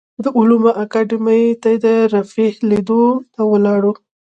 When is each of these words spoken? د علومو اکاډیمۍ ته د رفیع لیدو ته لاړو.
د 0.23 0.25
علومو 0.37 0.71
اکاډیمۍ 0.83 1.43
ته 1.61 1.71
د 1.83 1.85
رفیع 2.13 2.51
لیدو 2.69 3.03
ته 3.33 3.41
لاړو. 3.65 3.93